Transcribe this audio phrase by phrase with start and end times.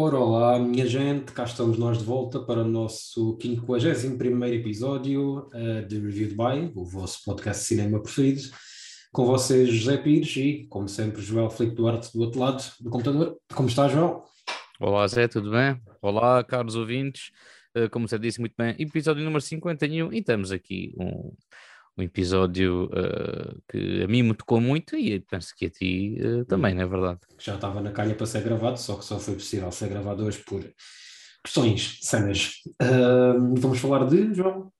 [0.00, 5.84] Ora, olá, minha gente, cá estamos nós de volta para o nosso 51 episódio uh,
[5.88, 8.42] de Reviewed By, o vosso podcast de cinema preferido.
[9.12, 13.36] Com vocês, José Pires e, como sempre, Joel Felipe Duarte do outro lado do computador.
[13.52, 14.22] Como está, Joel?
[14.78, 15.82] Olá, Zé, tudo bem?
[16.00, 17.32] Olá, caros ouvintes.
[17.76, 21.32] Uh, como você disse muito bem, episódio número 51 e estamos aqui um,
[21.98, 26.44] um episódio uh, que a mim me tocou muito e penso que a ti uh,
[26.44, 27.20] também, não é verdade?
[27.38, 30.38] Já estava na calha para ser gravado, só que só foi possível ser gravado hoje
[30.38, 30.62] por
[31.44, 32.52] questões cenas.
[32.80, 34.72] Uh, vamos falar de, João?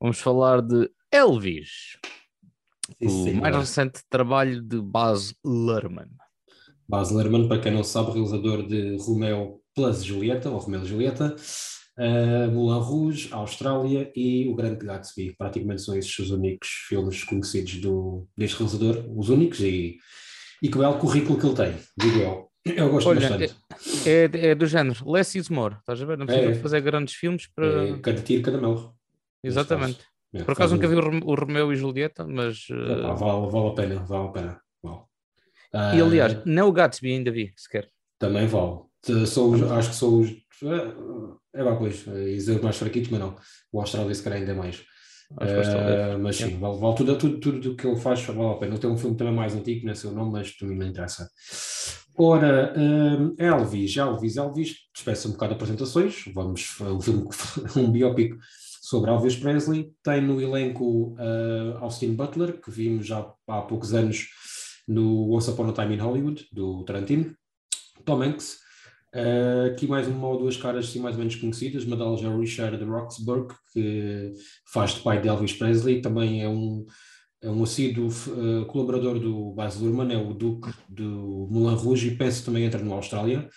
[0.00, 1.98] Vamos falar de Elvis,
[3.00, 6.10] sim, o mais recente trabalho de Baz Luhrmann.
[6.88, 11.34] Baz Luhrmann, para quem não sabe, realizador de Romeo plus Julieta, ou Romeo e Julieta,
[11.98, 15.34] uh, Moulin Rouge, Austrália e O Grande Gatsby.
[15.36, 19.98] Praticamente são esses os únicos filmes conhecidos do, deste realizador, os únicos, e,
[20.62, 22.46] e que belo currículo que ele tem, digo eu.
[22.64, 23.54] Eu gosto Olha, bastante.
[24.04, 26.18] É, é, é, do género, less is more, estás a ver?
[26.18, 27.88] Não precisa é, fazer grandes filmes para.
[27.88, 28.92] É, cada tiro, cada mel.
[29.42, 30.00] Exatamente.
[30.34, 32.68] É, Por acaso nunca vi o Romeu e Julieta, mas.
[32.68, 33.14] Uh...
[33.14, 34.60] vale, vale a pena, vale a pena.
[34.82, 35.96] Vale.
[35.96, 36.42] E aliás, uh...
[36.44, 37.88] nem o Gatsby ainda vi sequer.
[38.18, 38.80] Também vale.
[39.26, 40.30] Sou, acho que sou os
[40.62, 43.36] é, é pois, é mais fraquitos, mas não.
[43.72, 44.84] O Austrália se calhar ainda é mais.
[45.32, 48.78] Uh, mas sim, vale, vale tudo, tudo, tudo que ele faz vale a pena.
[48.78, 51.28] Tem um filme também mais antigo, não é seu nome, mas também não interessa.
[52.18, 56.24] Ora, uh, Elvis, Elvis, Elvis, despeça um bocado de apresentações.
[56.32, 57.28] Vamos, um filme,
[57.76, 58.38] um biópico
[58.82, 59.92] sobre Elvis Presley.
[60.02, 64.28] Tem no elenco uh, Austin Butler, que vimos já há poucos anos
[64.86, 67.34] no Once Upon a Time in Hollywood, do Tarantino.
[68.04, 68.58] Tom Hanks,
[69.16, 72.28] Uh, aqui mais uma ou duas caras assim, mais ou menos conhecidas, uma delas é
[72.28, 74.34] o Richard Roxburgh, que
[74.70, 76.84] faz de pai de Elvis Presley, também é um,
[77.40, 82.14] é um assíduo uh, colaborador do Baz Luhrmann, é o Duque do Moulin Rouge e
[82.14, 83.48] penso também entra na Austrália.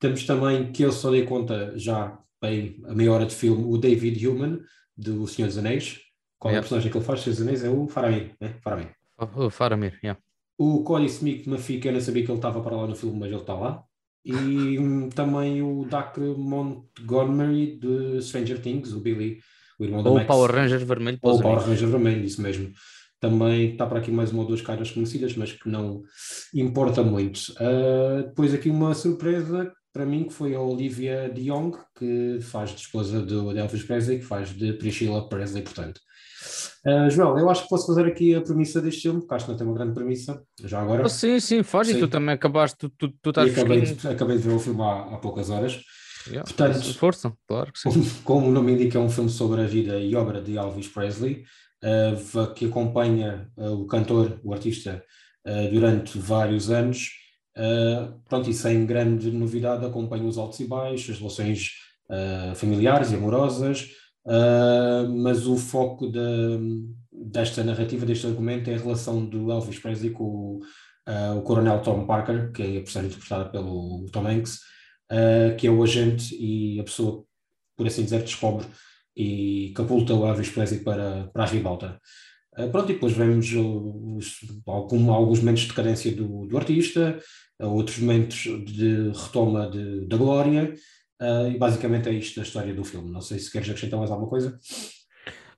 [0.00, 3.78] Temos também, que eu só dei conta já bem a meia hora de filme, o
[3.78, 4.58] David Human,
[4.96, 6.00] do Senhor dos Anéis.
[6.36, 7.62] Qual é a personagem que ele faz, Senhor dos Anéis?
[7.62, 8.56] É o Faramir, né?
[8.60, 8.90] Faramir.
[9.16, 10.20] O Faramir, yeah.
[10.58, 13.20] O Cody Smith Mafia, que eu não sabia que ele estava para lá no filme,
[13.20, 13.84] mas ele está lá
[14.26, 19.38] e um, também o Doc Montgomery de Stranger Things, o Billy,
[19.78, 20.24] o irmão da Ou Max.
[20.24, 21.18] o Power Ranger vermelho.
[21.22, 22.72] Ou o Power Ranger vermelho, isso mesmo.
[23.20, 26.02] Também está para aqui mais uma ou duas caras conhecidas, mas que não
[26.52, 27.38] importa muito.
[27.52, 32.70] Uh, depois aqui uma surpresa para mim, que foi a Olivia de Jong, que faz
[32.70, 36.00] de esposa do Elvis Presley, que faz de Priscilla Presley, portanto.
[36.86, 39.50] Uh, Joel, eu acho que posso fazer aqui a premissa deste filme, porque acho que
[39.50, 41.04] não tem uma grande premissa, já agora.
[41.04, 41.96] Oh, sim, sim, faz, sim.
[41.96, 44.80] e tu também acabaste, tu, tu, tu estás acabei de, acabei de ver o filme
[44.82, 45.80] há, há poucas horas.
[46.28, 48.08] Yeah, Portanto, força, claro que sim.
[48.22, 51.42] Como, o nome indica, é um filme sobre a vida e obra de Elvis Presley,
[51.82, 55.02] uh, que acompanha uh, o cantor, o artista,
[55.72, 57.10] durante vários anos.
[58.28, 61.70] pronto, e sem grande novidade, acompanha os altos e baixos, as relações
[62.56, 63.88] familiares e amorosas,
[64.26, 66.18] Uh, mas o foco de,
[67.12, 70.60] desta narrativa, deste argumento, é a relação do Elvis Presley com o,
[71.08, 74.56] uh, o coronel Tom Parker, que é a personagem interpretada pelo Tom Hanks,
[75.12, 77.24] uh, que é o agente e a pessoa,
[77.76, 78.66] por assim dizer, descobre
[79.16, 81.98] e capulta o Elvis Presley para, para a ribalta.
[82.72, 87.18] pronto, e depois vemos os, algum, alguns momentos de decadência do, do artista,
[87.58, 90.74] outros momentos de retoma de, da glória,
[91.20, 93.10] Uh, e basicamente é isto a história do filme.
[93.10, 94.58] Não sei se queres acrescentar mais alguma coisa.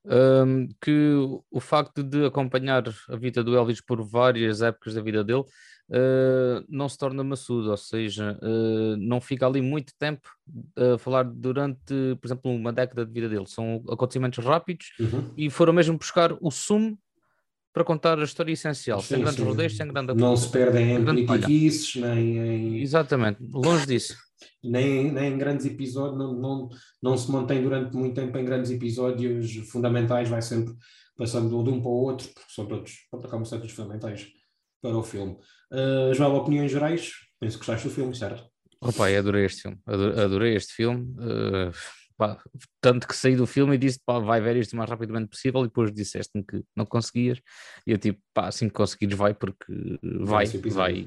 [0.05, 1.15] Um, que
[1.51, 6.65] o facto de acompanhar a vida do Elvis por várias épocas da vida dele uh,
[6.69, 10.31] não se torna maçudo, ou seja, uh, não fica ali muito tempo
[10.77, 13.47] a falar durante, por exemplo, uma década de vida dele.
[13.47, 15.31] São acontecimentos rápidos uhum.
[15.37, 16.97] e foram mesmo buscar o sumo
[17.73, 21.05] para contar a história essencial, sim, sem grandes rodeios, sem grande Não se perdem em
[21.05, 22.81] politiquices, nem em...
[22.81, 24.28] Exatamente, longe disso
[24.62, 26.69] nem, nem em grandes episódios, não, não,
[27.03, 30.75] não se mantém durante muito tempo em grandes episódios fundamentais, vai sempre
[31.16, 34.28] passando de um para o outro, porque são todos, acabam ser todos fundamentais
[34.81, 35.37] para o filme.
[35.72, 37.12] Uh, Joel, opiniões gerais?
[37.41, 38.49] Penso que gostaste do filme, certo?
[38.81, 41.05] Opa, eu adorei este filme, adorei, adorei este filme.
[41.19, 41.73] Uh,
[42.17, 42.37] pá,
[42.81, 45.61] tanto que saí do filme e disse, pá, vai ver isto o mais rapidamente possível,
[45.61, 47.41] e depois disseste-me que não conseguias,
[47.87, 51.06] e eu tipo, pá, assim que conseguires vai, porque vai, vai,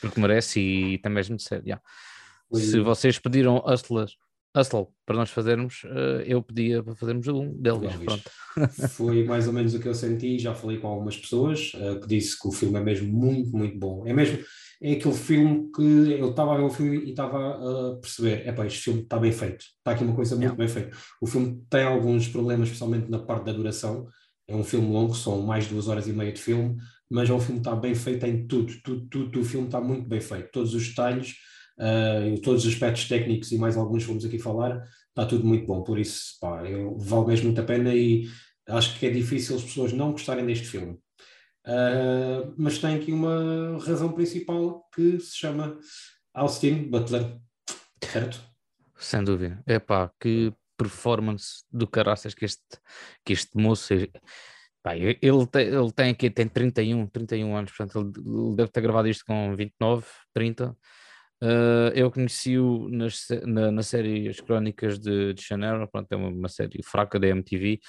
[0.00, 1.82] porque merece e mesmo de ser, yeah.
[2.54, 4.08] Se vocês pediram Hustler,
[4.56, 7.94] Hustle para nós fazermos, uh, eu pedia para fazermos um deles.
[8.04, 8.30] Pronto.
[8.90, 10.38] Foi mais ou menos o que eu senti.
[10.38, 13.78] Já falei com algumas pessoas uh, que disse que o filme é mesmo muito, muito
[13.78, 14.06] bom.
[14.06, 14.38] É mesmo
[14.82, 18.52] é aquele filme que eu estava a ver o filme e estava a perceber: é
[18.52, 20.58] pá, este filme está bem feito, está aqui uma coisa muito yeah.
[20.58, 20.96] bem feita.
[21.20, 24.06] O filme tem alguns problemas, especialmente na parte da duração.
[24.46, 26.76] É um filme longo, são mais de duas horas e meia de filme,
[27.10, 29.66] mas é um filme que está bem feito em tudo, tudo, tudo, tudo o filme
[29.68, 30.50] está muito bem feito.
[30.52, 31.34] Todos os detalhes
[31.78, 35.82] uh, todos os aspectos técnicos e mais alguns vamos aqui falar, está tudo muito bom,
[35.82, 38.28] por isso pá, eu, vale mesmo muito a pena e
[38.68, 40.98] acho que é difícil as pessoas não gostarem deste filme.
[41.66, 45.78] Uh, mas tem aqui uma razão principal que se chama
[46.34, 47.38] Austin Butler,
[48.12, 48.38] certo?
[48.98, 49.62] Sem dúvida.
[49.66, 52.62] É pá, que performance do caraças que este,
[53.24, 53.94] que este moço.
[53.94, 54.08] É,
[54.82, 59.08] pá, ele, tem, ele tem aqui tem 31, 31 anos, portanto, ele deve ter gravado
[59.08, 60.04] isto com 29,
[60.34, 60.76] 30.
[61.42, 66.48] Uh, eu conheci-o na, na série As Crónicas de, de Chanel, pronto, é uma, uma
[66.48, 67.80] série fraca da MTV,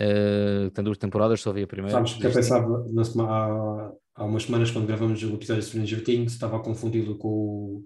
[0.00, 1.92] Uh, tem duas temporadas, só vi a primeira.
[1.92, 6.02] Sabes que eu pensava na, há, há umas semanas, quando gravamos o episódio de Stranger
[6.02, 7.84] Things, estava confundido com,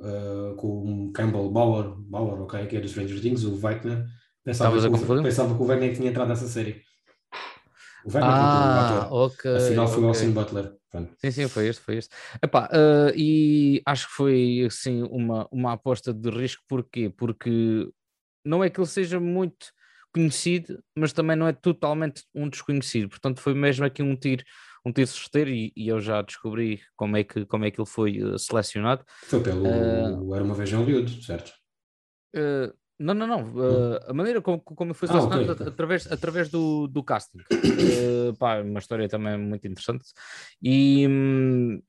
[0.00, 4.06] uh, com o Campbell Bauer, Bauer okay, que é do Stranger Things, o Weigner.
[4.44, 6.82] Pensava, que, o, pensava que o Weigner tinha entrado nessa série.
[8.04, 9.56] O Weigner ah, o ok.
[9.56, 10.04] Afinal foi okay.
[10.04, 10.72] o Austin Butler.
[10.90, 11.12] Pronto.
[11.18, 12.14] Sim, sim, foi este, foi este.
[12.42, 17.10] Epá, uh, e acho que foi assim uma, uma aposta de risco, porquê?
[17.10, 17.88] Porque
[18.44, 19.72] não é que ele seja muito
[20.14, 23.08] conhecido, mas também não é totalmente um desconhecido.
[23.08, 24.44] Portanto, foi mesmo aqui um tiro,
[24.86, 27.88] um tiro certeiro e, e eu já descobri como é que, como é que ele
[27.88, 29.04] foi uh, selecionado.
[29.24, 31.52] Foi pelo uh, Era uma vez em Hollywood, certo?
[32.36, 33.42] Uh, não, não, não.
[33.54, 35.68] Uh, a maneira como, como foi selecionado ah, okay.
[35.68, 37.38] através, através do, do casting.
[37.38, 40.04] Uh, pá, uma história também muito interessante.
[40.62, 41.06] E.
[41.08, 41.82] Hum,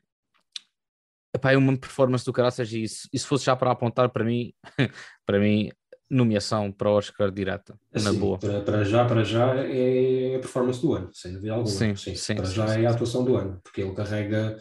[1.35, 4.53] epá, é uma performance do caraças e, e se fosse já para apontar para mim,
[5.25, 5.69] para mim
[6.09, 8.37] nomeação para o Oscar direta, na sim, boa.
[8.37, 11.69] Para, para, já, para já é a performance do ano, sem dúvida alguma.
[11.69, 14.57] Sim, sim, sim para sim, já sim, é a atuação do ano, porque ele carrega.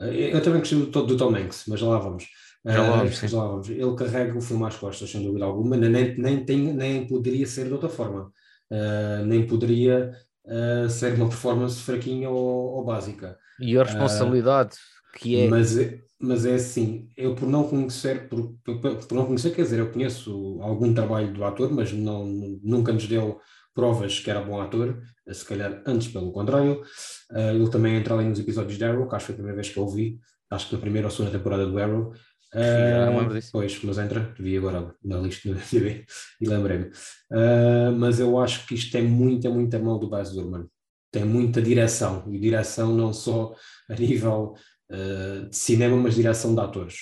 [0.00, 2.28] Eh, eu também gostei do, do Tom Hanks, mas lá vamos.
[2.64, 3.68] Já lá vamos, uh, já vamos.
[3.68, 7.66] Ele carrega o filme às costas, sem dúvida alguma, nem, nem, tem, nem poderia ser
[7.66, 8.32] de outra forma.
[8.70, 10.12] Uh, nem poderia
[10.44, 13.38] uh, ser uma performance fraquinha ou, ou básica.
[13.60, 14.76] E a responsabilidade
[15.18, 15.48] que é.
[15.48, 15.76] Mas,
[16.20, 19.90] mas é assim, eu por não conhecer, por, por, por, não conhecer, quer dizer, eu
[19.90, 22.26] conheço algum trabalho do ator, mas não,
[22.62, 23.38] nunca nos deu
[23.74, 25.00] provas que era bom ator,
[25.30, 26.82] se calhar antes pelo contrário.
[27.30, 29.72] Ele também entra ali nos episódios de Arrow, que acho que foi a primeira vez
[29.72, 30.18] que eu vi,
[30.50, 32.12] acho que na primeira ou segunda temporada do Arrow.
[32.54, 36.06] Uh, pois, mas entra, vi agora na lista do TV
[36.40, 36.86] e lembrei-me.
[37.30, 40.66] Uh, mas eu acho que isto tem muita, muita mão do Baz Luhrmann.
[41.10, 43.54] Tem muita direção, e direção não só
[43.88, 44.54] a nível
[44.90, 46.96] uh, de cinema, mas direção de atores.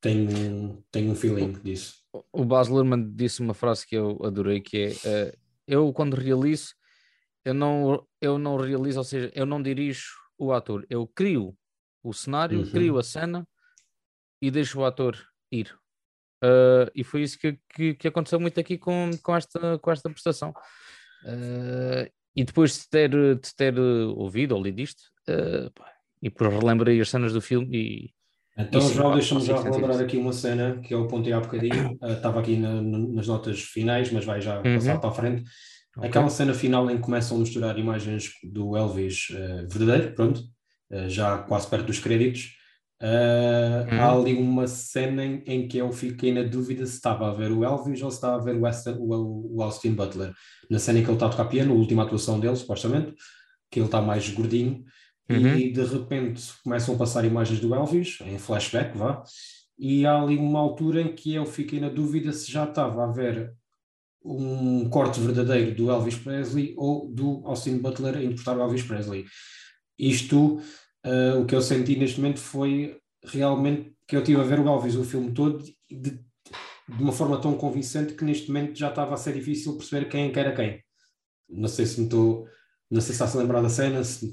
[0.00, 1.94] Tenho, tenho um feeling disso.
[2.32, 6.74] O Baz Luhrmann disse uma frase que eu adorei, que é, uh, eu quando realizo,
[7.44, 11.56] eu não, eu não realizo, ou seja, eu não dirijo o ator, eu crio
[12.02, 12.70] o cenário, uhum.
[12.70, 13.46] crio a cena
[14.40, 15.16] e deixo o ator
[15.50, 15.74] ir.
[16.42, 20.10] Uh, e foi isso que, que, que, aconteceu muito aqui com, com, esta, com esta
[20.10, 20.50] prestação.
[21.24, 25.72] Uh, e depois de ter, de ter ouvido ou lido isto, uh,
[26.22, 28.16] e por relembrei as cenas do filme e
[28.58, 32.40] então já deixa-me já relembrar aqui uma cena que eu apontei há bocadinho, uh, estava
[32.40, 34.76] aqui na, nas notas finais, mas vai já uhum.
[34.76, 35.44] passar para a frente.
[35.96, 36.08] Okay.
[36.08, 40.40] Aquela cena final em que começam a misturar imagens do Elvis uh, verdadeiro, pronto,
[40.90, 42.55] uh, já quase perto dos créditos.
[43.02, 44.00] Uhum.
[44.00, 47.52] Há ali uma cena em, em, que eu fiquei na dúvida se estava a ver
[47.52, 50.32] o Elvis ou se estava a ver o, Western, o, o Austin Butler.
[50.70, 53.14] Na cena em que ele está a tocar piano, a última atuação dele, supostamente,
[53.70, 54.84] que ele está mais gordinho
[55.28, 55.56] uhum.
[55.56, 59.22] e de repente começam a passar imagens do Elvis, em flashback, vá,
[59.78, 63.12] e há ali uma altura em que eu fiquei na dúvida se já estava a
[63.12, 63.52] ver
[64.24, 69.24] um corte verdadeiro do Elvis Presley ou do Austin Butler a interpretar o Elvis Presley.
[69.98, 70.60] Isto,
[71.06, 74.68] uh, o que eu senti neste momento foi realmente que eu estive a ver o
[74.68, 79.14] Elvis o filme todo de, de uma forma tão convincente que neste momento já estava
[79.14, 80.80] a ser difícil perceber quem era quem.
[81.48, 82.46] Não sei se me estou
[82.90, 84.04] não sei se está-se a lembrar da cena.
[84.04, 84.32] Se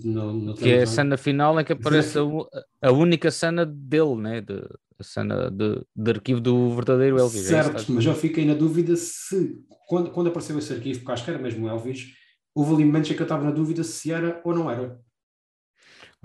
[0.58, 4.42] que é a cena final em que aparece a, a única cena dele, né?
[4.42, 4.62] De,
[5.00, 7.46] a cena de, de arquivo do verdadeiro Elvis.
[7.52, 11.12] É certo, é mas eu fiquei na dúvida se, quando, quando apareceu esse arquivo, porque
[11.12, 12.14] acho que era mesmo o Elvis,
[12.54, 15.00] houve ali momentos em que eu estava na dúvida se era ou não era.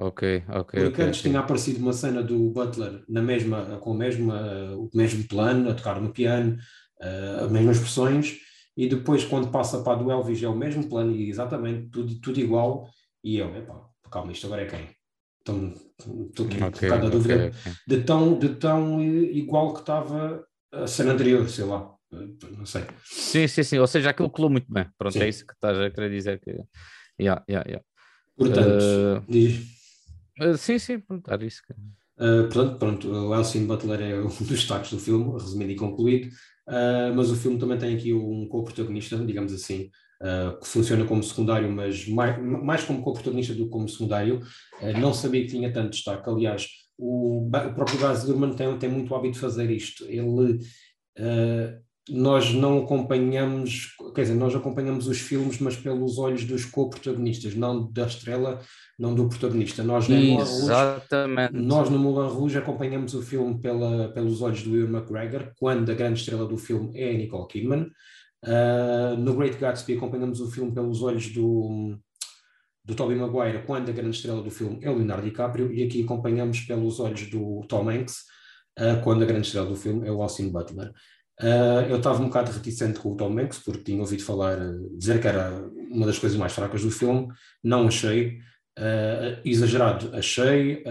[0.00, 0.81] Ok, ok.
[0.81, 1.31] Porque okay, antes okay.
[1.31, 5.75] tinha aparecido uma cena do Butler na mesma, com o mesmo, o mesmo plano, a
[5.75, 6.57] tocar no piano,
[7.00, 8.38] uh, as mesmas expressões,
[8.76, 12.14] e depois quando passa para a do Elvis é o mesmo plano e exatamente tudo,
[12.21, 12.88] tudo igual
[13.25, 13.75] e eu, epá,
[14.09, 14.88] calma, isto agora é quem?
[15.43, 15.75] Então,
[16.28, 17.73] estou aqui okay, um dúvida okay, okay.
[17.88, 21.93] De, tão, de tão igual que estava a cena anterior, sei lá,
[22.57, 22.85] não sei.
[23.05, 25.23] Sim, sim, sim, ou seja, aquilo colou muito bem, pronto, sim.
[25.23, 26.52] é isso que estás a querer dizer que...
[27.21, 27.85] Yeah, yeah, yeah.
[28.37, 29.77] Portanto, uh, diz...
[30.40, 31.62] Uh, sim, sim, pronto, era isso.
[32.18, 36.28] Uh, portanto, pronto, o Elsin Butler é um dos destaques do filme, resumido e concluído.
[36.68, 39.90] Uh, mas o filme também tem aqui um co-protagonista, digamos assim,
[40.23, 44.40] uh, que funciona como secundário, mas mais, mais como co-protagonista do que como secundário.
[44.80, 46.28] Uh, não sabia que tinha tanto destaque.
[46.28, 46.68] Aliás,
[46.99, 50.04] o, o próprio Baz Luhrmann tem, tem muito hábito de fazer isto.
[50.04, 50.59] Ele,
[51.18, 51.80] uh,
[52.11, 57.91] nós não acompanhamos, quer dizer, nós acompanhamos os filmes, mas pelos olhos dos co-protagonistas, não
[57.91, 58.61] da estrela,
[58.99, 59.83] não do protagonista.
[59.83, 61.53] Nós, Exatamente.
[61.53, 65.91] Rouge, nós no Moulin Rouge acompanhamos o filme pela, pelos olhos do Will McGregor, quando
[65.91, 67.91] a grande estrela do filme é a Nicole Kidman.
[68.45, 71.99] Uh, no Great Gatsby acompanhamos o filme pelos olhos do,
[72.85, 76.05] do Tobey Maguire, quando a grande estrela do filme é o Leonardo DiCaprio, e aqui
[76.05, 78.23] acompanhamos pelos olhos do Tom Hanks,
[78.79, 80.93] uh, quando a grande estrela do filme é o Austin Butler.
[81.40, 84.59] Uh, eu estava um bocado reticente com o Tom Hanks, porque tinha ouvido falar,
[84.97, 85.52] dizer que era
[85.90, 87.28] uma das coisas mais fracas do filme,
[87.62, 88.38] não achei,
[88.78, 90.83] uh, exagerado achei,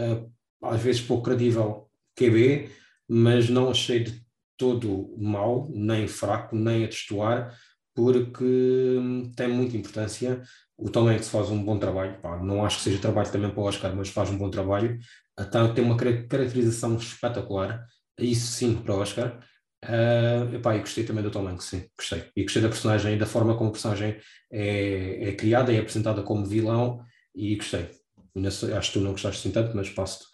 [0.63, 2.69] às vezes pouco credível QB,
[3.07, 4.21] mas não achei de
[4.57, 7.55] todo mau, nem fraco, nem a destoar,
[7.97, 10.41] porque hum, tem muita importância.
[10.77, 13.59] O Tom Hanks faz um bom trabalho, pá, não acho que seja trabalho também para
[13.59, 14.99] o Oscar, mas faz um bom trabalho.
[15.39, 17.85] Então, tem uma caracterização espetacular,
[18.19, 19.39] isso sim para o Oscar.
[19.87, 22.29] Uh, epá, e gostei também do Tom Hanks, sim, gostei.
[22.35, 24.17] E gostei da personagem da forma como a personagem
[24.51, 27.03] é, é criada e é apresentada como vilão,
[27.33, 27.96] e gostei.
[28.45, 30.27] Acho que tu não gostaste assim tanto, mas passo-te.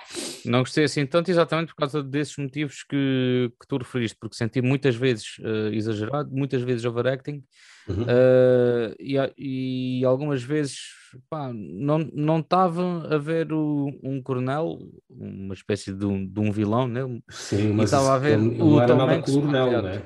[0.45, 4.61] Não gostei assim tanto exatamente por causa desses motivos que, que tu referiste, porque senti
[4.61, 7.43] muitas vezes uh, exagerado, muitas vezes overacting
[7.87, 8.03] uhum.
[8.03, 10.89] uh, e, e, algumas vezes
[11.29, 14.79] pá, não estava a ver o, um coronel,
[15.09, 17.01] uma espécie de um, de um vilão, né?
[17.29, 20.03] Sim, mas estava a ver ele, o não era nada coronel, né?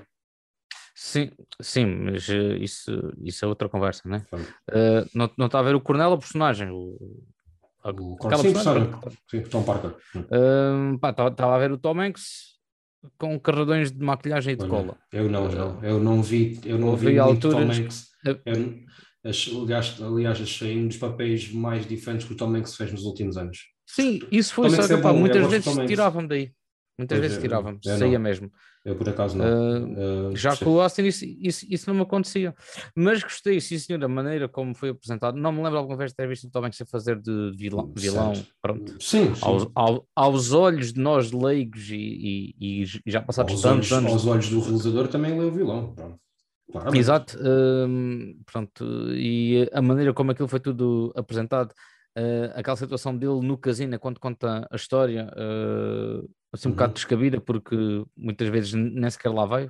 [0.96, 4.26] Sim, sim, mas uh, isso, isso é outra conversa, né?
[4.34, 6.98] Uh, não, não está a ver o coronel, o personagem, o,
[7.92, 8.54] o Aquela sim,
[9.30, 9.96] sim, Tom Parker.
[10.14, 12.58] Estava uh, a ver o Tom Hanks
[13.18, 14.98] com carradões de maquilhagem e de cola.
[15.12, 17.78] Eu não, não, eu não vi, eu não vi, vi alturas...
[17.78, 18.08] Tom Hanks.
[19.24, 19.68] Eu,
[20.08, 23.60] aliás, achei um dos papéis mais diferentes que o Tom Hanks fez nos últimos anos.
[23.86, 26.52] Sim, isso foi só que, é muitas vezes tiravam daí.
[26.98, 28.52] Muitas pois vezes tiravam, saía mesmo.
[28.84, 30.32] Eu por acaso não.
[30.32, 32.56] Uh, já com o Austin isso, isso, isso, não me acontecia.
[32.96, 35.38] Mas gostei, sim senhor, da maneira como foi apresentado.
[35.38, 37.94] Não me lembro alguma vez de ter visto o Tom Hanks a fazer de vilão,
[37.96, 38.96] vilão pronto.
[39.00, 39.42] Sim, sim.
[39.44, 44.06] Aos, aos, aos, olhos de nós leigos e, e, e já passados aos tantos olhos,
[44.06, 44.12] anos.
[44.14, 46.20] Aos olhos do realizador também ele é o vilão, pronto.
[46.94, 51.74] Exato, uh, pronto, e a maneira como aquilo foi tudo apresentado,
[52.18, 56.76] uh, aquela situação dele no casino, quando conta a história, uh, assim um uhum.
[56.76, 57.76] bocado descabida, porque
[58.16, 59.70] muitas vezes nem sequer lá vai.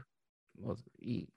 [1.02, 1.28] E,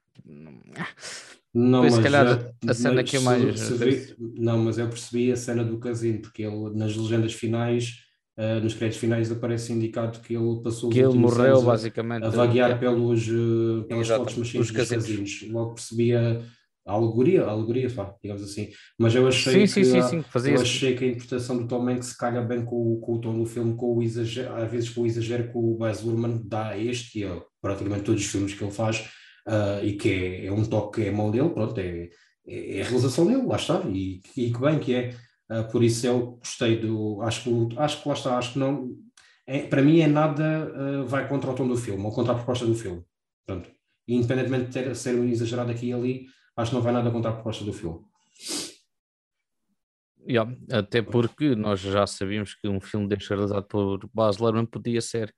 [1.53, 3.43] não, mas se calhar já, a cena que é mais.
[3.43, 7.97] Percebi, não, mas eu percebi a cena do casino, porque ele nas legendas finais,
[8.37, 12.71] uh, nos créditos finais, aparece indicado que ele passou que ele morreu basicamente a, vaguear
[12.71, 12.75] é.
[12.75, 13.27] pelos,
[13.87, 15.45] pelas fotos machines dos casinos.
[15.49, 16.41] Logo percebia
[16.85, 18.69] a alegoria, a alegoria, pá, digamos assim.
[18.97, 22.13] Mas eu achei sim, que, sim, sim, eu achei que a interpretação do Tom Hanks
[22.13, 25.05] calha bem com, com o tom do filme, com o exagero, às vezes com o
[25.05, 28.63] exagero que o Baz Luhrmann dá a este e a praticamente todos os filmes que
[28.63, 29.09] ele faz,
[29.47, 32.09] uh, e que é, é, um toque que é mão dele, pronto, é,
[32.47, 35.15] é, é a realização dele, lá está, e, e que bem que é.
[35.51, 37.21] Uh, por isso eu gostei do.
[37.21, 38.89] Acho que, acho que lá está, acho que não.
[39.45, 42.35] É, para mim é nada uh, vai contra o tom do filme, ou contra a
[42.35, 43.03] proposta do filme.
[43.45, 43.69] Pronto.
[44.07, 46.25] independentemente de ter, ser um exagerado aqui e ali,
[46.57, 47.99] acho que não vai nada contra a proposta do filme.
[50.27, 55.33] Yeah, até porque nós já sabíamos que um filme realizado por Baz Luhrmann podia ser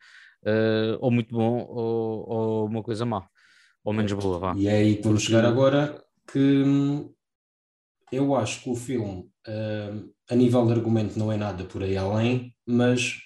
[0.46, 3.26] uh, ou muito bom ou, ou, uma coisa má,
[3.84, 4.40] ou menos boa.
[4.40, 4.54] Vá.
[4.58, 7.14] E é aí que vamos chegar agora que hum,
[8.12, 11.96] eu acho que o filme, uh, a nível de argumento, não é nada por aí
[11.96, 13.20] além, mas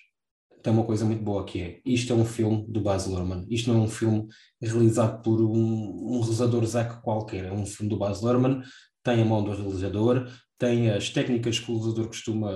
[0.62, 3.72] tem uma coisa muito boa que é, isto é um filme do Baz Luhrmann, isto
[3.72, 4.28] não é um filme
[4.62, 8.62] realizado por um, um realizador Zack qualquer, é um filme do Baz Luhrmann,
[9.04, 12.52] tem a mão do realizador, tem as técnicas que o realizador costuma,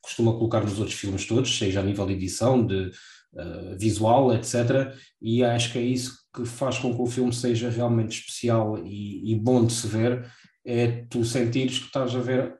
[0.00, 2.90] costuma colocar nos outros filmes todos, seja a nível de edição, de
[3.34, 4.94] uh, visual, etc.
[5.20, 9.32] E acho que é isso que faz com que o filme seja realmente especial e,
[9.32, 10.30] e bom de se ver,
[10.64, 12.59] é tu sentires que estás a ver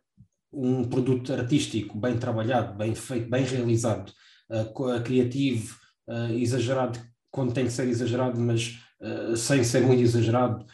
[0.52, 4.12] um produto artístico bem trabalhado, bem feito, bem realizado,
[4.50, 5.76] uh, criativo,
[6.09, 6.99] uh, exagerado
[7.30, 10.64] quando tem que ser exagerado, mas uh, sem ser muito exagerado,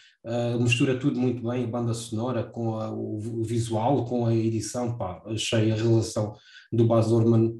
[0.58, 5.22] mistura tudo muito bem, a banda sonora com a, o, visual, com a edição, pá,
[5.26, 6.34] achei a relação
[6.72, 7.56] do Baz Luhrmann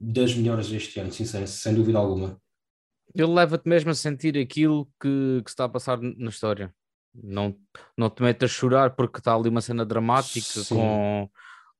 [0.00, 2.40] das melhores deste ano, sem, sem dúvida alguma.
[3.14, 6.72] Ele leva-te mesmo a sentir aquilo que, que está a passar na história.
[7.22, 7.54] Não,
[7.96, 10.74] não te metas a chorar porque está ali uma cena dramática Sim.
[10.74, 11.30] com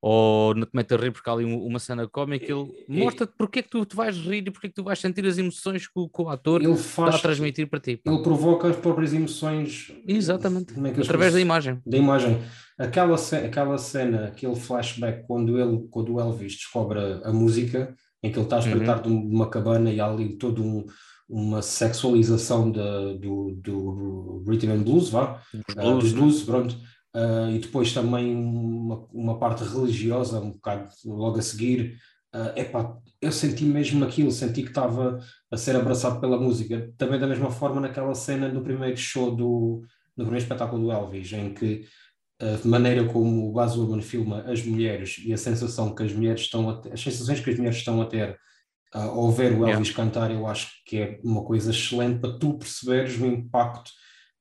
[0.06, 3.60] ou não te metas a rir porque há ali uma cena cómica, ele mostra-te porque
[3.60, 5.86] é que tu te vais rir e porque é que tu vais sentir as emoções
[5.86, 7.98] que o, que o ator ele faz, está a transmitir para ti.
[8.04, 9.90] Ele provoca as próprias emoções.
[10.06, 11.80] Exatamente, é através da imagem.
[11.86, 12.38] Da imagem.
[12.76, 18.30] Aquela, aquela cena, aquele flashback, quando, ele, quando o Elvis descobre a, a música, em
[18.30, 19.26] que ele está a espreitar uhum.
[19.26, 20.84] de uma cabana e há ali todo um,
[21.28, 25.40] uma sexualização de, do, do rhythm and blues, vá,
[25.74, 26.76] blues, uh, dos blues pronto,
[27.14, 31.96] uh, e depois também uma, uma parte religiosa, um bocado logo a seguir.
[32.34, 37.18] Uh, epá, eu senti mesmo aquilo, senti que estava a ser abraçado pela música, também
[37.18, 39.82] da mesma forma naquela cena no primeiro show do
[40.16, 41.86] no primeiro espetáculo do Elvis, em que
[42.40, 46.42] a maneira como o Baz Luhrmann filma as mulheres e a sensação que as mulheres
[46.42, 48.38] estão a ter, as sensações que as mulheres estão a ter
[48.94, 49.92] ao ver o Elvis yeah.
[49.92, 53.90] cantar, eu acho que é uma coisa excelente para tu perceberes o impacto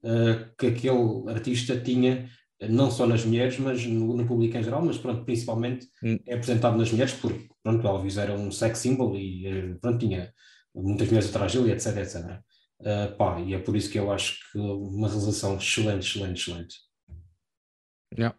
[0.03, 2.29] uh, que aquele artista tinha,
[2.69, 6.17] não só nas mulheres, mas no, no público em geral, mas pronto, principalmente mm.
[6.27, 9.97] é apresentado nas mulheres, porque pronto, o Elvis era um sex symbol e eh, pronto,
[9.97, 10.31] tinha
[10.73, 12.39] muitas mulheres atrás dele, etc, etc.
[12.79, 16.75] Uh, pá, e é por isso que eu acho que uma realização excelente, excelente, excelente.
[18.15, 18.37] Yeah.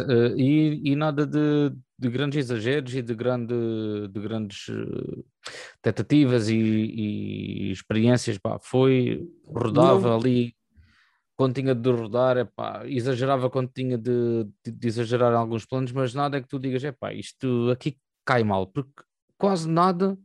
[0.00, 3.52] Uh, e, e, nada de, de, grandes exageros e de, grande,
[4.08, 5.24] de grandes uh,
[5.82, 10.16] tentativas e, e experiências, pá, foi, rodava Não.
[10.16, 10.54] ali
[11.36, 16.14] quando tinha de rodar, epá, exagerava quando tinha de, de, de, exagerar alguns planos, mas
[16.14, 19.02] nada é que tu digas, epá, isto aqui cai mal, porque
[19.36, 20.16] quase nada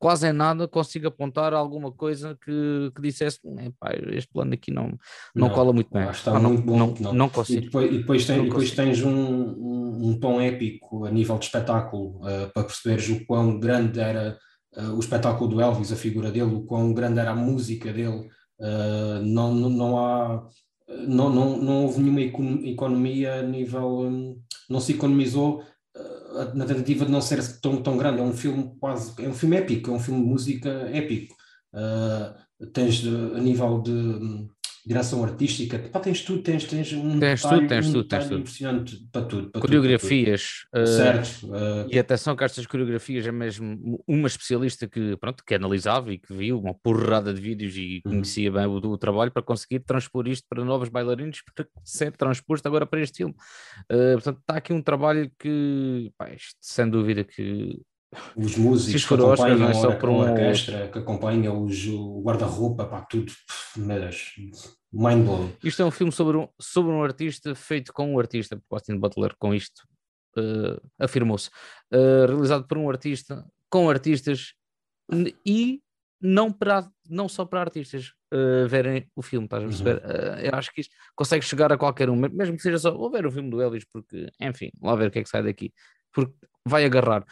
[0.00, 3.38] quase em nada consigo apontar alguma coisa que, que dissesse
[4.12, 4.88] este plano aqui não,
[5.34, 6.08] não, não cola muito bem.
[6.08, 6.94] Está ah, muito não, bom.
[6.98, 7.60] Não, não, consigo.
[7.60, 11.44] E depois, e depois, tem, depois tens um, um, um, tom épico a nível de
[11.44, 14.38] espetáculo uh, para perceberes o quão grande era
[14.74, 18.26] uh, o espetáculo do Elvis, a figura dele, o quão grande era a música dele.
[18.58, 20.48] Uh, não, não, não há.
[21.06, 22.22] Não, não, não houve nenhuma
[22.66, 24.00] economia a nível.
[24.00, 25.62] Um, não se economizou
[26.54, 28.20] na tentativa de não ser tão, tão grande.
[28.20, 31.34] É um filme quase, é um filme épico, é um filme de música épico.
[31.72, 34.48] Uh, tens a nível de
[34.86, 38.24] direção artística, pá, tens tudo, tens, tens um tens detalhe, tudo, tens um tudo, tens
[38.24, 38.38] tudo.
[38.38, 39.50] impressionante para tudo.
[39.50, 40.42] Para coreografias.
[40.42, 40.92] Tudo, para tudo.
[40.92, 41.46] Uh, certo.
[41.46, 46.18] Uh, e atenção que estas coreografias é mesmo uma especialista que, pronto, que analisava e
[46.18, 48.12] que viu uma porrada de vídeos e uhum.
[48.12, 52.66] conhecia bem o, o, trabalho para conseguir transpor isto para novos bailarinos para ser transposto
[52.66, 53.34] agora para este filme.
[53.90, 57.80] Uh, portanto, está aqui um trabalho que, pá, sem dúvida que
[58.36, 62.84] os músicos que acompanham Oscar, é a, por uma orquestra, que acompanham os, o guarda-roupa,
[62.84, 63.32] pá, tudo,
[63.76, 64.32] mas
[64.92, 65.52] mind blowing.
[65.62, 68.98] Isto é um filme sobre um, sobre um artista feito com um artista, porque Austin
[68.98, 69.86] Butler com isto
[70.36, 71.50] uh, afirmou-se,
[71.92, 74.54] uh, realizado por um artista, com artistas
[75.46, 75.80] e
[76.20, 79.70] não, para, não só para artistas uh, verem o filme, estás a uhum.
[79.70, 80.02] perceber?
[80.04, 80.38] Uhum.
[80.40, 83.24] eu acho que isto consegue chegar a qualquer um, mesmo que seja só, vou ver
[83.24, 85.72] o filme do Elvis, porque, enfim, lá ver o que é que sai daqui,
[86.12, 86.34] porque
[86.66, 87.24] vai agarrar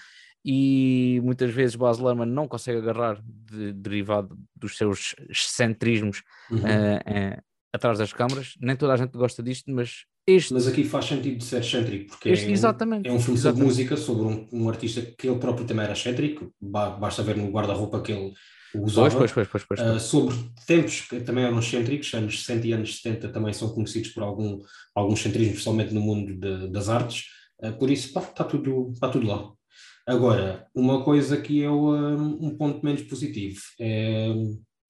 [0.44, 6.58] e muitas vezes Baz Luhrmann não consegue agarrar de, derivado dos seus excentrismos uhum.
[6.58, 8.54] uh, uh, atrás das câmaras.
[8.60, 10.52] Nem toda a gente gosta disto, mas este...
[10.52, 13.40] Mas aqui faz sentido de ser excêntrico, porque este, é, exatamente, é um filme exatamente.
[13.40, 17.50] sobre música, sobre um, um, artista que ele próprio também era excêntrico, basta ver no
[17.50, 18.34] guarda-roupa que ele
[18.74, 19.08] usava.
[19.10, 19.80] Pois, pois, pois, pois, pois.
[19.80, 24.10] Uh, sobre tempos que também eram excêntricos, anos 60 e anos 70 também são conhecidos
[24.10, 24.60] por algum,
[24.94, 27.24] algum excentrismo, especialmente no mundo de, das artes,
[27.62, 29.50] uh, por isso está tudo, tá tudo lá.
[30.08, 34.28] Agora, uma coisa que é um, ponto menos positivo, é,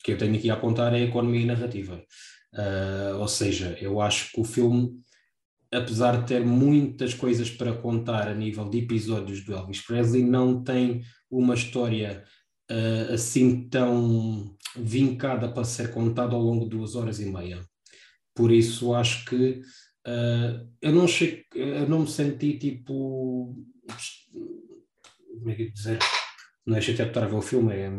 [0.05, 2.01] que eu tenho aqui a apontar, é a economia narrativa.
[2.55, 4.93] Uh, ou seja, eu acho que o filme,
[5.75, 10.63] apesar de ter muitas coisas para contar a nível de episódios do Elvis Presley, não
[10.63, 12.23] tem uma história
[12.71, 17.59] uh, assim tão vincada para ser contada ao longo de duas horas e meia.
[18.37, 19.63] Por isso, acho que
[20.07, 23.57] uh, eu, não cheguei, eu não me senti tipo
[25.39, 25.99] como é que dizer,
[26.67, 27.91] não é chateado por estar a ver o filme, é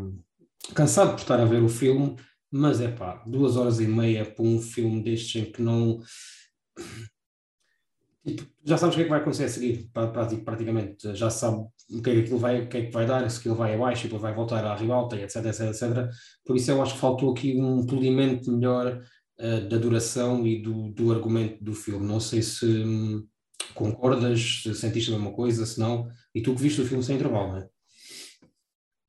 [0.73, 2.15] cansado por estar a ver o filme,
[2.51, 5.99] mas é pá, duas horas e meia para um filme destes em que não.
[8.25, 9.89] Tipo, já sabes o que é que vai acontecer a seguir,
[10.43, 11.15] praticamente.
[11.15, 13.55] Já sabe o que é que aquilo vai, que é que vai dar, se aquilo
[13.55, 16.09] vai abaixo depois vai voltar à ribalta, etc, etc, etc.
[16.45, 19.01] Por isso eu acho que faltou aqui um polimento melhor
[19.39, 22.05] uh, da duração e do, do argumento do filme.
[22.05, 23.25] Não sei se hum,
[23.73, 27.15] concordas, se sentiste a mesma coisa, se não, e tu que viste o filme sem
[27.15, 27.69] intervalo, não é?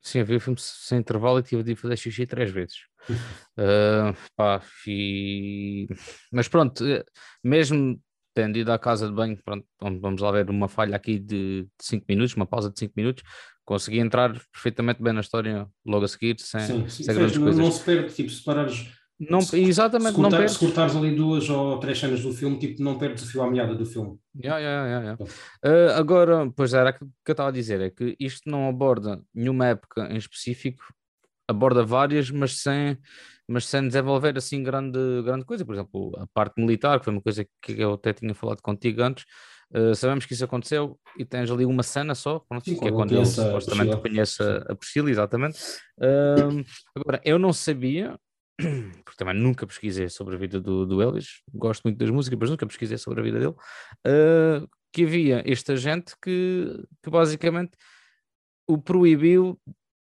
[0.02, 2.78] Sim, eu vi o filme sem intervalo e tive de fazer xixi três vezes.
[3.10, 5.86] uh, pá, e...
[6.32, 7.04] Mas pronto, eh,
[7.44, 8.00] mesmo
[8.34, 12.06] tendo ido à casa de banho, pronto, vamos lá ver uma falha aqui de 5
[12.08, 13.22] minutos, uma pausa de 5 minutos,
[13.64, 17.58] consegui entrar perfeitamente bem na história logo a seguir, sem, sim, sim, sem grandes coisas.
[17.58, 18.88] Não se perde, tipo, se parares
[19.20, 20.56] não, se, exatamente, se, cortar, não perdes.
[20.56, 23.50] Se cortares ali duas ou três cenas do filme, tipo, não perdes o fio à
[23.50, 24.18] meada do filme.
[24.34, 28.16] Yeah, yeah, yeah, uh, agora, pois era aquilo que eu estava a dizer, é que
[28.18, 30.82] isto não aborda nenhuma época em específico,
[31.46, 32.96] aborda várias, mas sem,
[33.46, 35.64] mas sem desenvolver assim grande, grande coisa.
[35.66, 39.02] Por exemplo, a parte militar, que foi uma coisa que eu até tinha falado contigo
[39.02, 39.24] antes,
[39.72, 42.90] Uh, sabemos que isso aconteceu e tens ali uma cena só, pronto, Sim, que é
[42.90, 45.60] quando ele supostamente conhece a, a Priscila, exatamente.
[45.96, 46.64] Uh,
[46.96, 48.18] agora, eu não sabia,
[49.04, 52.50] porque também nunca pesquisei sobre a vida do, do Elvis, gosto muito das músicas, mas
[52.50, 57.72] nunca pesquisei sobre a vida dele, uh, que havia esta gente que, que basicamente
[58.66, 59.60] o proibiu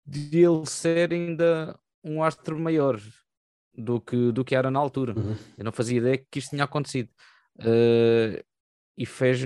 [0.04, 3.00] de ele ser ainda um astro maior
[3.74, 5.14] do que, do que era na altura.
[5.16, 5.36] Uhum.
[5.56, 7.08] Eu não fazia ideia que isto tinha acontecido.
[7.58, 8.42] Uh,
[8.96, 9.40] e fez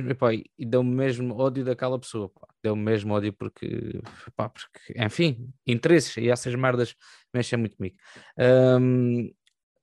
[0.58, 2.30] e deu-me mesmo ódio daquela pessoa.
[2.62, 4.00] Deu-me mesmo ódio porque,
[4.36, 6.94] porque, enfim, interesses e essas merdas
[7.32, 7.96] mexem muito comigo.
[8.38, 9.30] Um,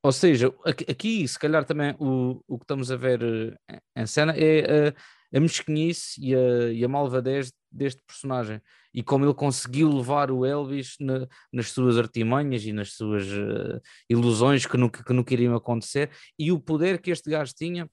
[0.01, 3.21] ou seja, aqui, se calhar também o, o que estamos a ver
[3.69, 8.61] eh, em cena é a, a mesquinice e a, e a malvadez deste personagem
[8.93, 13.81] e como ele conseguiu levar o Elvis na, nas suas artimanhas e nas suas uh,
[14.09, 17.89] ilusões que nunca, que nunca iriam acontecer e o poder que este gajo tinha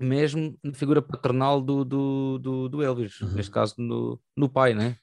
[0.00, 3.32] mesmo na figura paternal do, do, do, do Elvis, uhum.
[3.32, 4.96] neste caso no, no pai, né?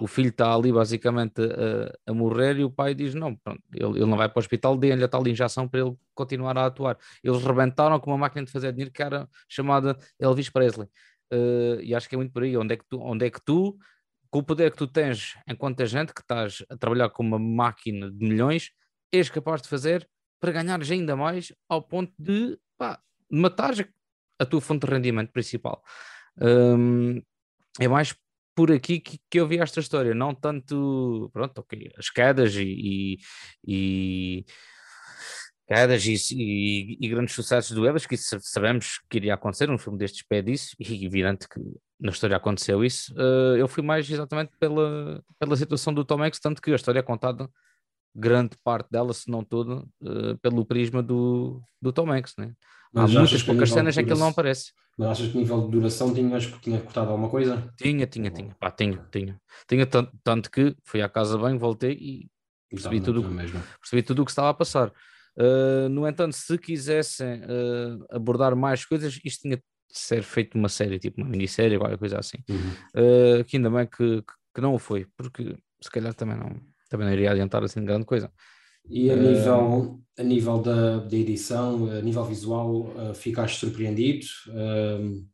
[0.00, 4.00] O, filho está ali basicamente a, a, morrer e o pai diz: Não, pronto, ele,
[4.00, 6.98] ele não vai para o hospital, deem-lhe a tal injeção para ele continuar a atuar.
[7.22, 10.88] Eles rebentaram com uma máquina de fazer dinheiro que era chamada Elvis Presley.
[11.32, 12.56] Uh, e acho que é muito por aí.
[12.56, 13.78] Onde é que tu, onde é que tu
[14.32, 18.10] com o poder que tu tens enquanto agente, que estás a trabalhar com uma máquina
[18.10, 18.70] de milhões,
[19.12, 20.08] és capaz de fazer
[20.40, 22.98] para ganhares ainda mais ao ponto de pá,
[23.30, 23.74] matar
[24.42, 25.82] a tua fonte de rendimento principal.
[26.40, 27.22] Um,
[27.80, 28.14] é mais
[28.54, 31.64] por aqui que, que, eu vi esta história, não tanto, pronto,
[31.96, 33.18] as quedas e, e,
[33.66, 34.44] e
[35.66, 39.98] quedas e, e, e, grandes sucessos do Evans, que sabemos que iria acontecer, um filme
[39.98, 41.60] destes pé disso, e evidente que
[41.98, 46.40] na história aconteceu isso, uh, eu fui mais exatamente pela, pela situação do Tom Hanks,
[46.40, 47.48] tanto que a história é contada
[48.14, 52.52] grande parte dela, se não toda, uh, pelo prisma do, do Tom Hanks, né?
[52.94, 54.72] Há muitas poucas cenas em que ele não aparece.
[54.98, 57.72] Mas achas que nível de duração tinhas, tinha cortado alguma coisa?
[57.78, 58.54] Tinha, tinha, tinha.
[58.60, 59.40] Pá, tinha, tinha.
[59.66, 62.30] Tinha tanto, tanto que fui à casa bem, voltei e
[62.68, 63.22] percebi tudo,
[63.80, 64.92] percebi tudo o que estava a passar.
[65.36, 70.68] Uh, no entanto, se quisessem uh, abordar mais coisas, isto tinha de ser feito uma
[70.68, 72.38] série, tipo uma minissérie, qualquer coisa assim.
[72.48, 73.40] Uhum.
[73.40, 74.22] Uh, que ainda bem que,
[74.54, 78.04] que, não o foi, porque se calhar também não, também não iria adiantar assim grande
[78.04, 78.30] coisa.
[78.88, 84.26] E a nível, a nível da, da edição, a nível visual, uh, ficaste surpreendido?
[84.48, 85.26] Uh,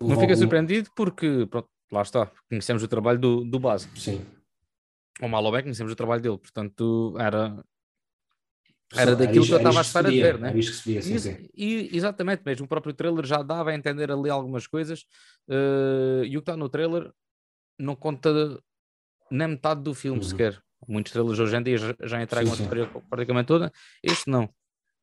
[0.00, 0.36] não fiquei algum...
[0.36, 3.98] surpreendido porque, pronto, lá está, conhecemos o trabalho do, do básico.
[3.98, 4.24] Sim.
[5.20, 7.64] O mal ou bem conhecemos o trabalho dele, portanto era,
[8.96, 10.48] era daquilo que eu estava à espera de ver, né?
[10.48, 11.48] Era isto que se via, sim, sim.
[11.54, 15.04] E, exatamente mesmo, o próprio trailer já dava a entender ali algumas coisas
[15.48, 17.12] uh, e o que está no trailer
[17.78, 18.60] não conta
[19.30, 20.24] nem metade do filme uhum.
[20.24, 24.48] sequer muitos trailers hoje em dia já, já entregam a história praticamente toda, este não.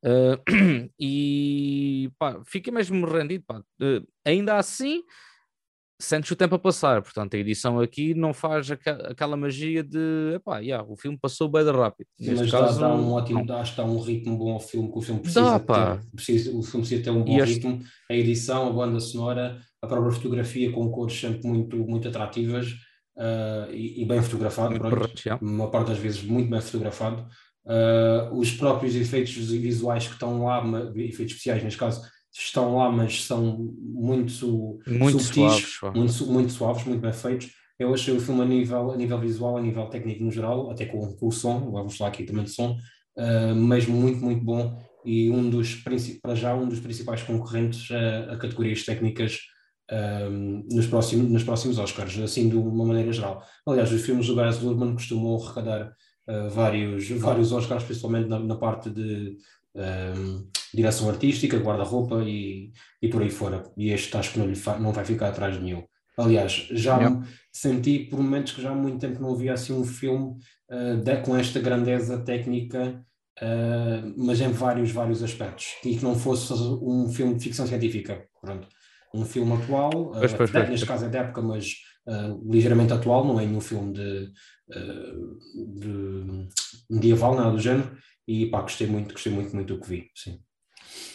[0.04, 3.44] Uh, e pá, fica mesmo rendido.
[3.46, 3.62] Pá.
[3.80, 5.02] Uh, ainda assim,
[6.00, 7.00] sentes o tempo a passar.
[7.02, 11.64] Portanto, a edição aqui não faz aquela magia de epá, yeah, o filme passou bem
[11.64, 12.08] rápido.
[12.18, 14.98] Sim, mas caso, dá, dá, um ótimo, dá, dá um ritmo bom ao filme que
[14.98, 17.54] o filme precisa, dá, ter, precisa o filme precisa ter um bom este...
[17.54, 17.80] ritmo.
[18.10, 22.74] A edição, a banda sonora, a própria fotografia com cores sempre muito, muito atrativas
[23.16, 27.26] uh, e, e, bem fotografado, pronto, uma parte das vezes muito bem fotografado.
[27.64, 30.62] Uh, os próprios efeitos visuais que estão lá,
[30.96, 36.84] efeitos especiais neste caso, estão lá, mas são muito, muito subtis, suaves, muito, muito suaves,
[36.84, 37.50] muito bem feitos.
[37.78, 40.86] Eu achei o filme a nível, a nível visual, a nível técnico no geral, até
[40.86, 42.76] com, com o som, vamos falar aqui também de som,
[43.18, 45.74] uh, mesmo muito, muito bom e um dos,
[46.22, 49.40] para já, um dos principais concorrentes a, a categorias técnicas
[49.92, 53.44] um, nos, próximos, nos próximos Oscars, assim de uma maneira geral.
[53.66, 55.92] Aliás, os filmes do Baz Luhrmann costumam arrecadar
[56.28, 59.36] uh, vários, vários Oscars, principalmente na, na parte de
[59.74, 63.62] um, direção artística, guarda-roupa e, e por aí fora.
[63.76, 65.82] E este acho que não, lhe não vai ficar atrás de nenhum.
[66.16, 67.26] Aliás, já yeah.
[67.50, 70.36] senti por momentos que já há muito tempo não havia assim um filme
[70.70, 73.02] uh, de, com esta grandeza técnica,
[73.42, 78.26] uh, mas em vários, vários aspectos, e que não fosse um filme de ficção científica.
[78.40, 78.68] Pronto
[79.14, 81.74] um filme atual, pois, pois, pois, neste caso é de época, mas
[82.06, 84.32] uh, ligeiramente atual, não é nenhum filme de,
[84.70, 86.48] uh, de,
[86.90, 87.96] medieval, nada do género,
[88.26, 90.40] e pá, gostei muito, gostei muito, muito do que vi, sim.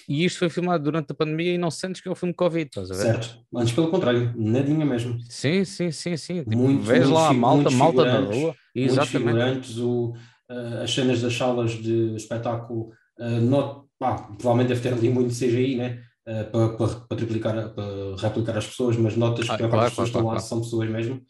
[0.07, 2.67] E isto foi filmado durante a pandemia e não sentes que é um filme Covid,
[2.67, 3.01] estás a ver?
[3.01, 5.19] Certo, antes pelo contrário, nadinha mesmo.
[5.29, 6.43] Sim, sim, sim, sim.
[6.43, 8.55] Tipo, muito, vês lá a malta, malta na rua.
[8.73, 9.79] Exatamente.
[9.79, 10.13] o,
[10.49, 15.33] uh, as cenas das salas de espetáculo, uh, not, pá, provavelmente deve ter ali muito
[15.33, 16.03] CGI, né?
[16.27, 19.89] Uh, para, para, para, triplicar, para replicar as pessoas, mas notas ah, que claro, as
[19.89, 21.21] pessoas claro, estão lá são pessoas mesmo.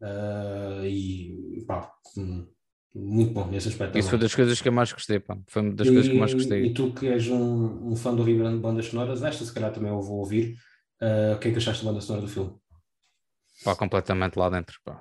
[0.00, 1.90] Uh, e pá,
[2.94, 3.98] muito bom nesse aspecto.
[3.98, 4.10] Isso também.
[4.10, 5.36] foi das coisas que eu mais gostei, pá.
[5.48, 6.66] Foi uma das e, coisas que mais gostei.
[6.66, 9.90] E tu que és um, um fã de ouvir bandas sonoras, esta se calhar também
[9.90, 10.56] eu vou ouvir.
[11.00, 12.54] Uh, o que é que achaste da banda sonora do filme?
[13.64, 14.78] Pá, completamente lá dentro.
[14.84, 15.00] Pá.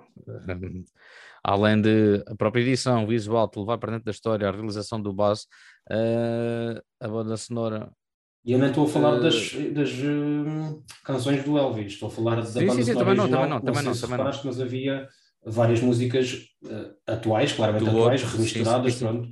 [1.43, 5.01] Além de a própria edição, o visual, te levar para dentro da história, a realização
[5.01, 5.45] do base,
[5.91, 7.91] uh, a banda sonora.
[8.45, 12.11] E eu nem estou a falar uh, das, das uh, canções do Elvis, estou a
[12.11, 13.15] falar da sim, banda sim, sim, também.
[13.15, 14.25] Não, também não, também não, também não.
[14.25, 15.09] mas havia
[15.43, 16.47] várias músicas
[17.07, 19.31] atuais, claramente do atuais, outro, remisturadas, sim, sim, pronto.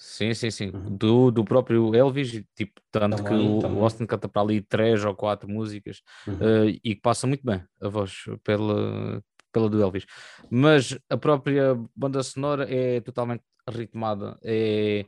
[0.00, 0.70] Sim, sim, sim.
[0.70, 0.96] Uhum.
[0.96, 3.82] Do, do próprio Elvis, tipo, tanto também, que o, também.
[3.82, 6.34] Austin canta para ali três ou quatro músicas uhum.
[6.34, 10.06] uh, e que passa muito bem a voz pela, pela do Elvis.
[10.48, 14.38] Mas a própria banda sonora é totalmente ritmada.
[14.42, 15.04] É,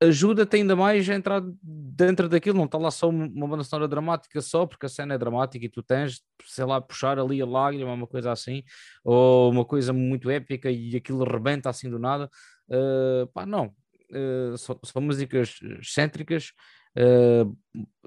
[0.00, 4.40] ajuda-te ainda mais a entrar dentro daquilo, não está lá só uma banda sonora dramática
[4.42, 7.92] só, porque a cena é dramática e tu tens, sei lá, puxar ali a lágrima,
[7.92, 8.62] uma coisa assim,
[9.02, 12.28] ou uma coisa muito épica e aquilo rebenta assim do nada.
[12.68, 13.72] Uh, pá, não,
[14.12, 16.52] uh, são, são, músicas excêntricas
[16.98, 17.56] uh,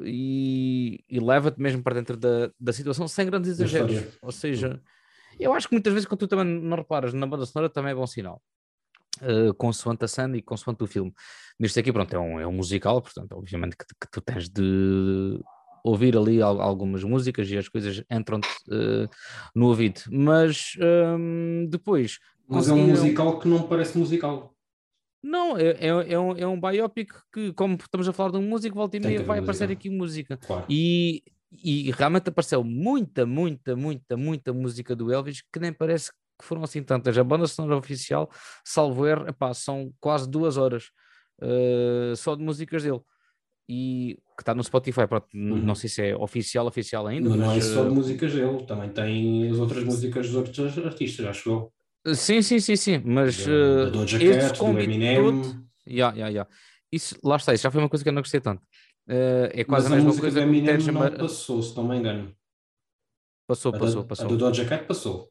[0.04, 4.18] e, e leva-te mesmo para dentro da, da situação sem grandes exageros.
[4.22, 4.80] Ou seja,
[5.40, 7.96] eu acho que muitas vezes quando tu também não reparas na banda sonora também é
[7.96, 8.42] bom sinal.
[9.22, 11.14] Uh, consoante a cena e consoante o filme.
[11.60, 15.40] Neste aqui, pronto, é um, é um musical, portanto, obviamente que, que tu tens de
[15.84, 19.10] ouvir ali algumas músicas e as coisas entram uh,
[19.56, 20.02] no ouvido.
[20.10, 24.56] Mas um, depois mas é um musical que não parece musical.
[25.22, 28.42] Não, é, é, é, um, é um biopic que, como estamos a falar de um
[28.42, 30.38] músico, volta e meia vai aparecer aqui música.
[30.38, 30.66] Claro.
[30.68, 36.46] E, e realmente apareceu muita, muita, muita, muita música do Elvis que nem parece que
[36.46, 37.18] foram assim tantas.
[37.18, 38.30] A banda sonora oficial,
[38.64, 40.86] salvo erro, epá, são quase duas horas
[41.42, 43.02] uh, só de músicas dele.
[43.68, 45.58] E que está no Spotify, pronto, uhum.
[45.58, 47.30] não sei se é oficial, oficial ainda.
[47.30, 50.36] Mas, mas não é só de eh, músicas dele, também tem as outras músicas dos
[50.36, 52.16] outros artistas, acho eu.
[52.16, 55.16] Sim, sim, sim, sim, mas da, uh, Doja Cat, do Eminem.
[55.18, 56.50] Todo, yeah, yeah, yeah.
[56.92, 58.64] Isso, lá está, isso já foi uma coisa que eu não gostei tanto.
[59.08, 61.12] Uh, é quase mas a mesma a coisa que Eminem não uma...
[61.12, 62.34] passou, se não me engano.
[63.46, 64.26] Passou, passou, passou.
[64.26, 65.30] A do Doja Cat passou.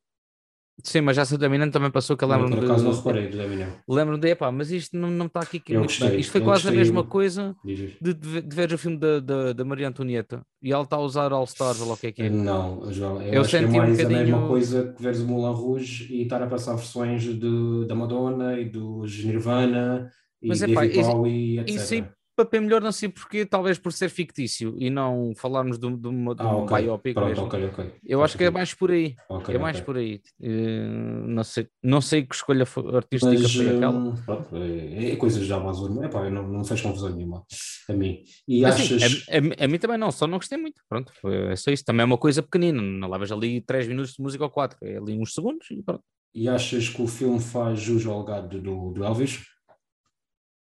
[0.83, 2.91] Sim, mas essa do Eminem também passou que eu lembro-me Por acaso de...
[2.91, 3.69] não reparei do Eminem.
[3.89, 5.61] Lembro-me de, epá, mas isto não, não está aqui.
[5.69, 8.97] Eu gostei, isto foi quase gostei, a mesma coisa de, de, de, ver o filme
[8.97, 12.07] da, da, da Maria Antonieta e ela está a usar All Stars ou o que
[12.07, 12.31] é que é.
[12.31, 14.21] Não, João, eu, eu acho que é mais um bocadinho...
[14.21, 17.95] a mesma coisa que veres o Moulin Rouge e estar a passar versões de, da
[17.95, 20.11] Madonna e dos Nirvana
[20.41, 21.75] e mas, David epá, Bowie, etc.
[21.75, 21.95] Isso
[22.39, 26.35] papel melhor, não sei porquê, talvez por ser fictício e não falarmos de, de, uma,
[26.35, 26.83] de ah, um okay.
[26.83, 27.45] biopic Pronto, mesmo.
[27.47, 27.93] Okay, okay.
[28.07, 29.17] Eu acho que é mais por aí.
[29.49, 30.21] é mais por aí.
[30.41, 33.99] Uh, não, sei, não sei que escolha artística Mas, foi aquela.
[33.99, 37.45] Hum, pronto, é, é coisas da Amazon, é pá, não, não fez confusão nenhuma
[37.89, 38.23] a mim.
[38.47, 39.03] E Mas, achas...
[39.03, 40.81] Sim, a, a, a, mim também não, só não gostei muito.
[40.89, 41.85] Pronto, foi, é só isso.
[41.85, 44.97] Também é uma coisa pequenina, não levas ali 3 minutos de música ou 4, é
[44.97, 46.05] ali uns segundos e pronto.
[46.35, 49.43] E achas que o filme faz jus ao legado do, do Elvis?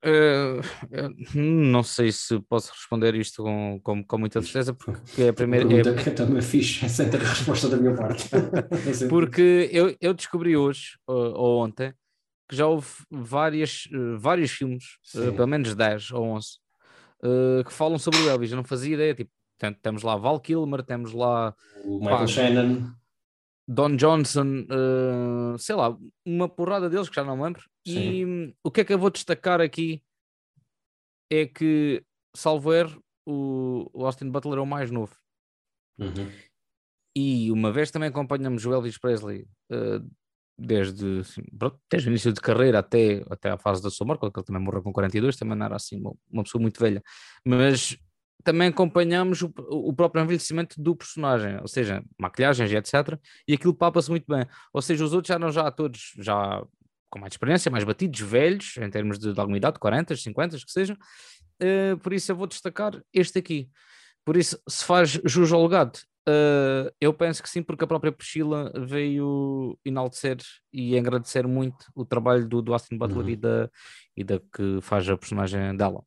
[0.03, 0.63] Uh,
[1.39, 5.69] não sei se posso responder isto com, com, com muita certeza, porque é a primeira.
[5.69, 6.05] Pergunta é...
[6.05, 8.29] que também fiz, essa é a resposta da minha parte.
[9.11, 11.93] porque eu, eu descobri hoje, ou, ou ontem,
[12.49, 14.85] que já houve várias, uh, vários filmes,
[15.15, 16.49] uh, pelo menos 10 ou 11,
[17.67, 18.51] que falam sobre o Elvis.
[18.51, 19.15] Eu não fazia ideia.
[19.15, 19.31] Tipo,
[19.83, 23.00] temos lá Val Kilmer, temos lá o Michael pá, Shannon.
[23.73, 27.63] Don Johnson, uh, sei lá, uma porrada deles que já não me lembro.
[27.87, 28.01] Sim.
[28.01, 30.03] E o que é que eu vou destacar aqui
[31.31, 32.05] é que,
[32.35, 35.15] salvo erro, o, o Austin Butler é o mais novo.
[36.01, 36.29] Uhum.
[37.15, 40.05] E uma vez também acompanhamos o Elvis Presley uh,
[40.59, 41.43] desde, assim,
[41.89, 44.63] desde o início de carreira até, até a fase da sua morte, porque ele também
[44.63, 47.01] morreu com 42, também não era assim uma, uma pessoa muito velha.
[47.47, 47.97] Mas
[48.43, 53.19] também acompanhamos o, o, próprio envelhecimento do personagem, ou seja, maquilhagens e etc.
[53.47, 54.47] E aquilo papa-se muito bem.
[54.73, 56.63] Ou seja, os outros já eram já todos já
[57.11, 60.71] com mais experiência, mais batidos, velhos, em termos de, de alguma idade, 40, 50, que
[60.71, 60.97] sejam.
[61.61, 63.69] Uh, por isso eu vou destacar este aqui.
[64.25, 65.97] Por isso, se faz jus ao legado,
[66.29, 70.37] uh, eu penso que sim, porque a própria Priscila veio enaltecer
[70.73, 73.31] e agradecer muito o trabalho do, do Austin Butler uhum.
[73.31, 73.71] e, da,
[74.17, 76.05] e da que faz a personagem dela.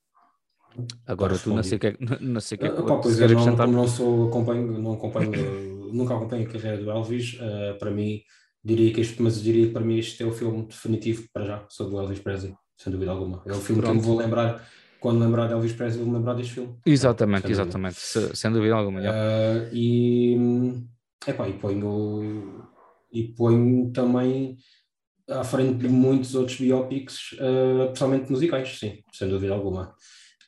[1.05, 3.73] Agora tu não sei o que é, não sei que é, pois é, não, como
[3.73, 5.31] não sou acompanho, não acompanho
[5.93, 8.21] nunca acompanho a carreira do Elvis, uh, para mim
[8.63, 11.65] diria que este, mas diria que para mim este é o filme definitivo para já
[11.69, 13.43] sobre o Elvis Presley, sem dúvida alguma.
[13.45, 13.93] É o filme Pronto.
[13.93, 14.67] que eu me vou lembrar
[14.99, 16.75] quando lembrar de Elvis Presley, vou lembrar deste filme.
[16.85, 18.35] Exatamente, sem exatamente, dúvida.
[18.35, 18.99] sem dúvida alguma.
[19.01, 20.37] Uh, e,
[21.27, 22.63] epá, e ponho
[23.11, 24.57] e ponho também
[25.29, 29.93] à frente de muitos outros biopics, uh, principalmente musicais, sim, sem dúvida alguma.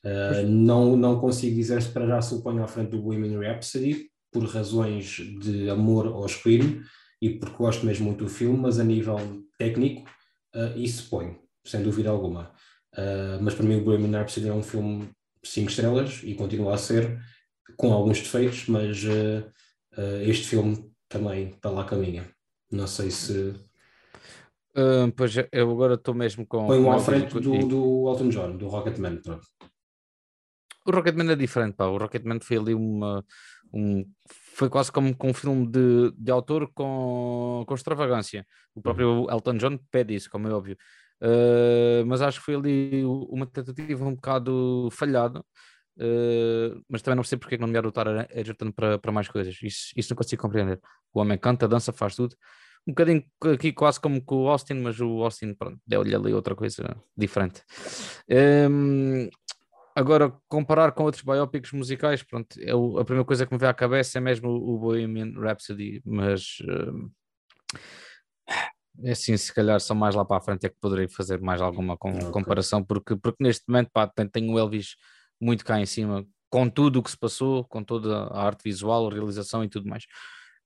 [0.06, 3.40] Uh, não, não consigo dizer se para já se o ponho à frente do Women
[3.40, 6.84] Rhapsody, por razões de amor ao Queen
[7.20, 9.18] e porque gosto mesmo muito do filme, mas a nível
[9.58, 10.08] técnico,
[10.56, 12.52] uh, isso ponho, sem dúvida alguma.
[12.94, 15.10] Uh, mas para mim o Women Rhapsody é um filme
[15.44, 17.20] 5 estrelas e continua a ser,
[17.76, 19.52] com alguns defeitos, mas uh,
[20.22, 22.30] este filme também para lá caminha.
[22.72, 23.56] Não sei se.
[25.16, 26.68] Pois eu agora estou mesmo com.
[26.68, 29.22] Põe-o à frente do, do Elton John, do Rocketman.
[29.22, 29.48] Pronto.
[30.86, 31.86] O Rocketman é diferente, pá.
[31.86, 33.26] O Rocketman foi ali uma.
[33.74, 34.06] Um,
[34.56, 38.46] foi quase como com um filme de, de autor com, com extravagância.
[38.74, 39.32] O próprio uhum.
[39.32, 40.78] Elton John pede isso, como é óbvio.
[41.22, 45.40] Uh, mas acho que foi ali uma tentativa um bocado falhada.
[45.98, 49.28] Uh, mas também não sei porque é não nomear o Taron Egerton para, para mais
[49.28, 49.58] coisas.
[49.62, 50.80] Isso, isso não consigo compreender.
[51.14, 52.36] O homem canta, dança, faz tudo.
[52.88, 55.56] Um bocadinho aqui quase como com o Austin, mas o Austin
[55.88, 57.64] deu-lhe ali outra coisa diferente.
[58.30, 59.28] Um,
[59.96, 63.74] Agora, comparar com outros biópicos musicais, pronto, eu, a primeira coisa que me vem à
[63.74, 67.10] cabeça é mesmo o, Bohemian Rhapsody, mas uh,
[69.04, 71.62] é assim, se calhar só mais lá para a frente é que poderei fazer mais
[71.62, 72.30] alguma com, okay.
[72.30, 74.98] comparação, porque, porque neste momento pá, tem, tem o Elvis
[75.40, 79.08] muito cá em cima, com tudo o que se passou, com toda a arte visual,
[79.08, 80.04] a realização e tudo mais.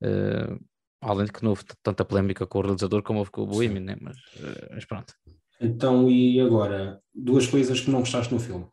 [0.02, 0.60] Uh,
[1.02, 3.82] além de que não houve tanta polémica com o realizador como houve com o Bohemian,
[3.82, 3.98] né?
[4.02, 5.14] mas, uh, mas pronto.
[5.62, 8.66] Então, e agora, duas coisas que não gostaste no filme?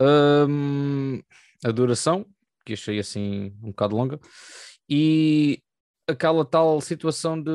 [0.00, 1.20] Um,
[1.64, 2.26] a duração,
[2.64, 4.20] que achei assim um bocado longa,
[4.88, 5.62] e
[6.06, 7.50] aquela tal situação de,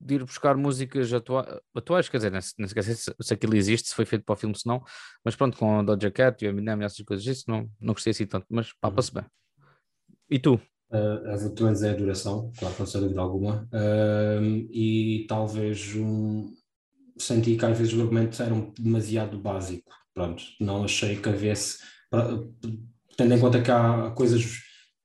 [0.00, 3.94] de ir buscar músicas atua atuais, quer dizer, não, sei se, se aquilo existe, se
[3.94, 4.82] foi feito para o filme, se não,
[5.24, 7.94] mas pronto, com a Doja Cat e o Eminem e essas coisas, isso não, não
[7.94, 9.24] gostei assim tanto, mas papa-se bem.
[10.30, 10.60] E tu?
[10.90, 16.54] Uh, a vou dizer a duração, claro, não sem dúvida alguma, uh, e talvez um,
[17.18, 21.76] senti que às vezes o argumento era um demasiado básico pronto, não achei que houvesse,
[23.18, 24.62] tendo em conta que há coisas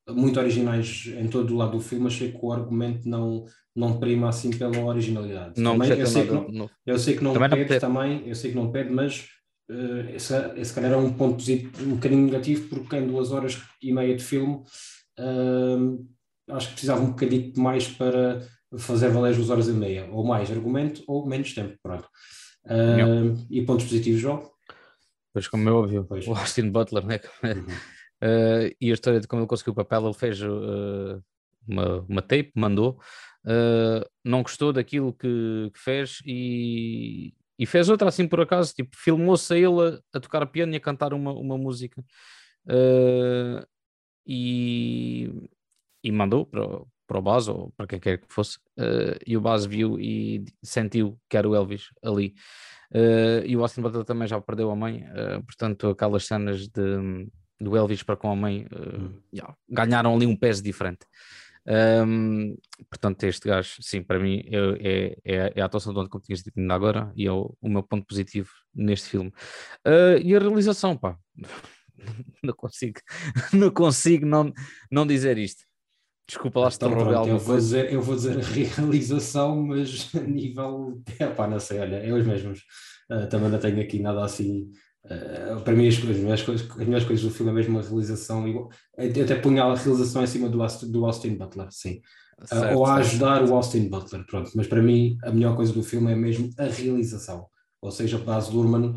[0.10, 3.44] muito originais em todo o lado do filme, achei que o argumento não,
[3.76, 5.62] não prima assim pela originalidade.
[5.62, 8.52] Não, também, eu, sei não, não, eu, sei que não, também pede, também, eu sei
[8.52, 9.28] que não pede, mas
[9.70, 13.62] uh, esse, esse calhar é um ponto positivo, um bocadinho negativo, porque em duas horas
[13.82, 14.64] e meia de filme
[15.20, 16.08] uh,
[16.50, 18.40] acho que precisava um bocadinho mais para
[18.78, 22.08] fazer valer as duas horas e meia, ou mais argumento ou menos tempo, pronto.
[22.66, 24.51] Uh, e pontos positivos, João?
[25.34, 26.28] Pois, como é óbvio, pois.
[26.28, 27.20] o Austin Butler, né?
[27.44, 27.66] Uhum.
[28.22, 31.24] Uh, e a história de como ele conseguiu o papel, ele fez uh,
[31.68, 33.00] uma, uma tape, mandou,
[33.46, 38.96] uh, não gostou daquilo que, que, fez e, e fez outra assim por acaso, tipo,
[38.96, 42.04] filmou-se a ele a, a, tocar piano e a cantar uma, uma música
[44.28, 45.32] e,
[46.04, 46.62] e mandou para,
[47.08, 48.60] para o Baz ou para quem quer que fosse,
[49.26, 52.36] e o Baz viu e sentiu que era o Elvis ali.
[52.94, 57.30] Uh, e o Austin Butler também já perdeu a mãe, uh, portanto, aquelas cenas de,
[57.60, 61.06] do Elvis para com a mãe uh, yeah, ganharam ali um peso diferente.
[61.66, 62.58] Um,
[62.90, 64.44] portanto, este gajo, sim, para mim
[64.82, 67.56] é, é, é a atuação de onde, como tinhas dito ainda agora, e é o,
[67.62, 69.32] o meu ponto positivo neste filme.
[70.24, 71.18] e a realização, pá,
[72.44, 73.00] não consigo,
[73.54, 74.52] não consigo não,
[74.92, 75.64] não dizer isto.
[76.32, 77.58] Desculpa lá se então, pronto, eu vou.
[77.58, 81.02] Dizer, eu vou dizer realização, mas a nível.
[81.20, 82.60] Epá, não sei, olha, é os mesmos.
[83.12, 84.72] Uh, também não tenho aqui nada assim.
[85.04, 87.82] Uh, para mim, as, as, melhores coisas, as melhores coisas do filme é mesmo a
[87.82, 88.48] realização.
[88.48, 90.58] Igual, eu até punha a realização em cima do,
[90.90, 92.00] do Austin Butler, sim.
[92.46, 93.52] Certo, uh, ou a ajudar certo.
[93.52, 94.52] o Austin Butler, pronto.
[94.56, 97.46] Mas para mim, a melhor coisa do filme é mesmo a realização.
[97.82, 98.96] Ou seja, Baz Luhrmann,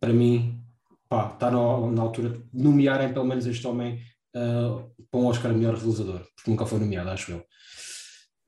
[0.00, 0.58] para mim,
[1.04, 4.00] está na, na altura de nomearem pelo menos este homem
[4.34, 7.46] uh, para um Oscar melhor realizador, porque nunca foi nomeado, acho eu.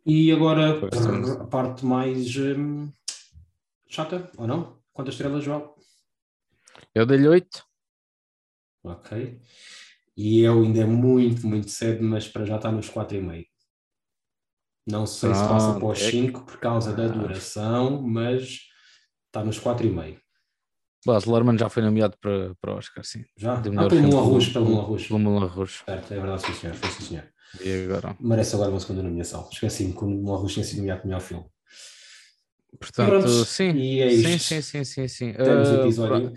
[0.07, 0.81] E agora
[1.41, 2.91] a parte mais um,
[3.87, 4.83] chata, ou não?
[4.93, 5.75] Quantas estrelas, João?
[6.95, 7.65] Eu dei-lhe 8.
[8.83, 9.41] Ok.
[10.17, 13.47] E eu ainda é muito, muito cedo, mas para já está nos 4,5.
[14.87, 18.61] Não sei se passa para os 5 é por causa da duração, mas
[19.27, 20.19] está nos 4,5.
[21.05, 23.25] Baz Luhrmann já foi nomeado para, para o Oscar, sim.
[23.37, 23.57] Já?
[23.57, 25.09] De ah, pelo Moulin Rouge, pelo Moulin Rouge.
[25.09, 25.83] Pelo Moulin Rouge.
[25.85, 27.25] Certo, é verdade, sim senhor, foi sim senhor.
[27.61, 28.17] E agora?
[28.19, 29.49] Merece agora uma segunda nomeação.
[29.53, 31.45] Esqueci-me que o Moulin Rouge tinha sido nomeado o melhor filme.
[32.81, 35.33] Portanto, Pronto, sim, e é sim, sim, sim, sim, sim.
[35.33, 36.33] Temos uh, episódio.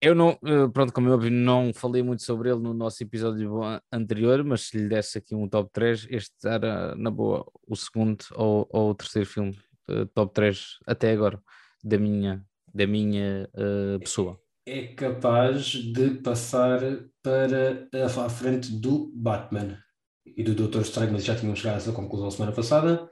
[0.00, 3.60] Eu não, uh, pronto, como é óbvio, não falei muito sobre ele no nosso episódio
[3.90, 8.22] anterior, mas se lhe desse aqui um top 3, este era, na boa, o segundo
[8.34, 11.40] ou, ou o terceiro filme, uh, top 3 até agora,
[11.82, 12.44] da minha
[12.74, 14.38] da minha uh, pessoa.
[14.66, 16.80] É capaz de passar
[17.22, 17.86] para
[18.24, 19.78] a frente do Batman
[20.26, 23.08] e do Doutor Estranho, mas já tinham chegado a essa conclusão semana passada.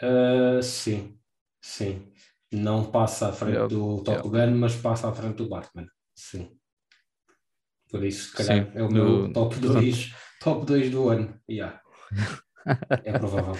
[0.00, 1.18] Uh, sim,
[1.60, 2.08] sim.
[2.52, 5.86] Não passa à frente do Top Gun, mas passa à frente do Batman.
[6.14, 6.50] Sim.
[7.90, 9.32] Por isso, se calhar, sim, é o meu do...
[9.32, 11.38] top 2 top 2 do ano.
[11.50, 11.80] Yeah.
[13.04, 13.54] é provável.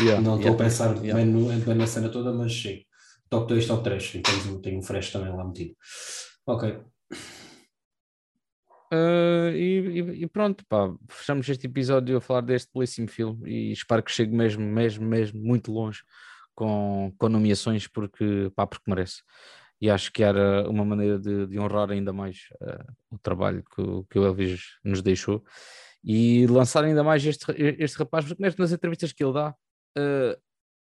[0.00, 2.84] Yeah, não estou yeah, a pensar bem, no, bem na cena toda, mas sim
[3.28, 4.14] top 2, top 3.
[4.14, 5.74] E tens, tenho um fresh também lá metido.
[6.46, 6.80] Ok.
[8.92, 14.02] Uh, e, e, pronto, pá, fechamos este episódio a falar deste belíssimo filme e espero
[14.02, 16.00] que chegue mesmo, mesmo, mesmo muito longe
[16.54, 19.22] com, com nomeações porque, pá, porque merece.
[19.80, 23.82] E acho que era uma maneira de, de honrar ainda mais uh, o trabalho que,
[24.10, 25.44] que o Elvis nos deixou
[26.02, 27.44] e lançar ainda mais este,
[27.78, 30.40] este rapaz, porque mesmo nas entrevistas que ele dá, uh,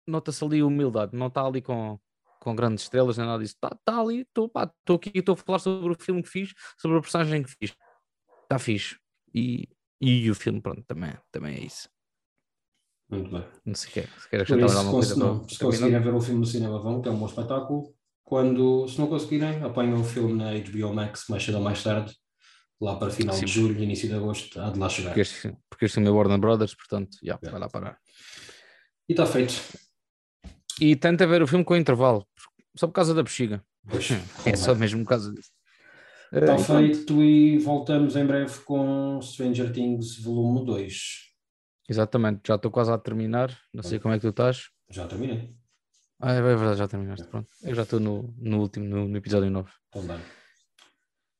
[0.08, 2.00] nota-se ali humildade, não está ali com,
[2.46, 3.56] com grandes estrelas, nem nada disso.
[3.56, 4.52] Está tá ali, estou
[4.96, 7.76] aqui, estou a falar sobre o filme que fiz, sobre a personagem que fiz
[8.44, 8.96] está fixe.
[9.34, 9.68] E,
[10.00, 11.90] e o filme, pronto, também, também é isso.
[13.10, 13.44] Muito bem.
[13.66, 15.16] Não sei quer, se quer acrescentar alguma coisa.
[15.16, 17.94] Não, se conseguirem ver o filme no cinema, vão, que é um bom espetáculo.
[18.24, 22.16] Quando, se não conseguirem, apanham o filme na HBO Max mais cedo ou mais tarde,
[22.80, 23.46] lá para final Sim.
[23.46, 25.10] de julho, início de agosto, há de lá chegar.
[25.10, 27.52] Porque este, porque este é Warner Brothers, portanto, yeah, é.
[27.52, 28.00] vai lá parar.
[29.08, 29.54] E está feito.
[30.80, 32.28] E tenta ver o filme com intervalo,
[32.76, 33.64] só por causa da bexiga.
[33.90, 34.10] Pois,
[34.46, 35.52] é só mesmo por causa disso.
[36.32, 40.94] Está feito e voltamos em breve com Stranger Things volume 2.
[41.88, 43.58] Exatamente, já estou quase a terminar.
[43.74, 44.70] Não sei como é que tu estás.
[44.90, 45.56] Já terminei.
[46.20, 47.28] Ah, é verdade, já terminaste.
[47.28, 47.48] Pronto.
[47.62, 49.70] Eu já estou no, no último, no, no episódio 9.
[49.90, 50.20] Então,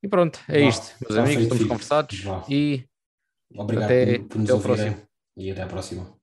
[0.02, 2.44] e pronto, é Vá, isto, meus amigos, estamos conversados Vá.
[2.48, 2.84] e
[3.54, 5.02] Obrigado até, por, por nos até o próximo.
[5.36, 6.16] E até a próxima.